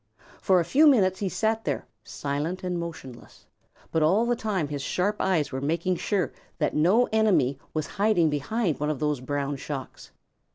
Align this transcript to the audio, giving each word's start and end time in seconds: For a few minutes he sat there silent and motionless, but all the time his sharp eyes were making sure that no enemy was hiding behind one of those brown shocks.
For 0.41 0.59
a 0.59 0.65
few 0.65 0.87
minutes 0.87 1.19
he 1.19 1.29
sat 1.29 1.63
there 1.63 1.85
silent 2.03 2.63
and 2.63 2.79
motionless, 2.79 3.45
but 3.91 4.01
all 4.01 4.25
the 4.25 4.35
time 4.35 4.69
his 4.69 4.81
sharp 4.81 5.17
eyes 5.19 5.51
were 5.51 5.61
making 5.61 5.97
sure 5.97 6.31
that 6.57 6.73
no 6.75 7.05
enemy 7.11 7.59
was 7.75 7.85
hiding 8.01 8.27
behind 8.31 8.79
one 8.79 8.89
of 8.89 8.97
those 8.97 9.21
brown 9.21 9.57
shocks. 9.57 10.09